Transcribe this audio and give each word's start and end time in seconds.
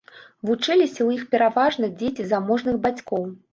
Вучыліся 0.49 0.95
ў 1.03 1.09
іх 1.19 1.27
пераважна 1.35 1.91
дзеці 2.01 2.27
заможных 2.35 2.83
бацькоў. 2.89 3.33